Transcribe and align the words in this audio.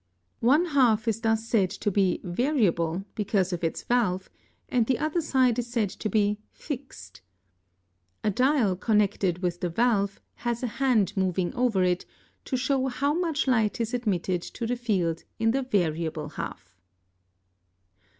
One 0.39 0.65
half 0.65 1.07
is 1.07 1.21
thus 1.21 1.45
said 1.47 1.69
to 1.69 1.91
be 1.91 2.21
variable 2.23 3.05
because 3.13 3.53
of 3.53 3.63
its 3.63 3.83
valve, 3.83 4.31
and 4.67 4.87
the 4.87 4.97
other 4.97 5.21
side 5.21 5.59
is 5.59 5.67
said 5.67 5.91
to 5.91 6.09
be 6.09 6.39
fixed. 6.49 7.21
A 8.23 8.31
dial 8.31 8.75
connected 8.75 9.43
with 9.43 9.59
the 9.59 9.69
valve 9.69 10.19
has 10.37 10.63
a 10.63 10.81
hand 10.81 11.15
moving 11.15 11.53
over 11.53 11.83
it 11.83 12.07
to 12.45 12.57
show 12.57 12.87
how 12.87 13.13
much 13.13 13.45
light 13.45 13.79
is 13.79 13.93
admitted 13.93 14.41
to 14.41 14.65
the 14.65 14.75
field 14.75 15.23
in 15.37 15.51
the 15.51 15.61
variable 15.61 16.29
half. 16.29 16.75